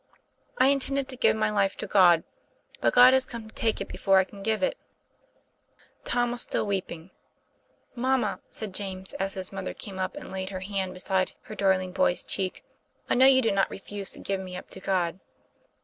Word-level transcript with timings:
I 0.57 0.69
intended 0.69 1.07
to 1.09 1.15
give 1.15 1.35
my 1.35 1.51
life 1.51 1.77
to 1.77 1.85
God; 1.85 2.23
but 2.79 2.91
God 2.95 3.13
has 3.13 3.23
come 3.27 3.47
to 3.47 3.53
take 3.53 3.79
it 3.79 3.87
before 3.87 4.17
I 4.17 4.23
can 4.23 4.41
give 4.41 4.63
it." 4.63 4.75
Tom 6.05 6.31
was 6.31 6.41
still 6.41 6.65
weeping. 6.65 7.11
'Mamma," 7.93 8.39
said 8.49 8.73
James, 8.73 9.13
as 9.19 9.35
his 9.35 9.51
mother 9.51 9.75
came 9.75 9.99
up 9.99 10.17
and 10.17 10.31
laid 10.31 10.49
her 10.49 10.61
head 10.61 10.91
beside 10.91 11.33
her 11.43 11.53
darling 11.53 11.91
boy's 11.91 12.23
cheek, 12.23 12.63
'* 12.85 13.09
I 13.11 13.13
know 13.13 13.27
you 13.27 13.43
do 13.43 13.51
not 13.51 13.69
refuse 13.69 14.09
to 14.13 14.19
give 14.19 14.39
me 14.39 14.55
up 14.55 14.71
to 14.71 14.79
God." 14.79 15.19